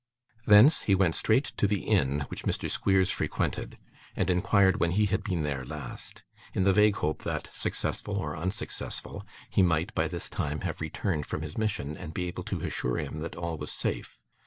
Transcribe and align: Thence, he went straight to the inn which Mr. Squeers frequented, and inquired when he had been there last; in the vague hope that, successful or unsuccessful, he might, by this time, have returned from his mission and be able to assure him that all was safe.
Thence, 0.47 0.81
he 0.81 0.95
went 0.95 1.13
straight 1.13 1.43
to 1.57 1.67
the 1.67 1.81
inn 1.83 2.21
which 2.21 2.41
Mr. 2.41 2.67
Squeers 2.71 3.11
frequented, 3.11 3.77
and 4.15 4.31
inquired 4.31 4.79
when 4.79 4.93
he 4.93 5.05
had 5.05 5.23
been 5.23 5.43
there 5.43 5.63
last; 5.63 6.23
in 6.55 6.63
the 6.63 6.73
vague 6.73 6.95
hope 6.95 7.21
that, 7.21 7.49
successful 7.53 8.15
or 8.15 8.35
unsuccessful, 8.35 9.23
he 9.51 9.61
might, 9.61 9.93
by 9.93 10.07
this 10.07 10.27
time, 10.27 10.61
have 10.61 10.81
returned 10.81 11.27
from 11.27 11.43
his 11.43 11.55
mission 11.55 11.95
and 11.97 12.15
be 12.15 12.25
able 12.25 12.41
to 12.45 12.61
assure 12.61 12.97
him 12.97 13.19
that 13.19 13.35
all 13.35 13.59
was 13.59 13.71
safe. 13.71 14.17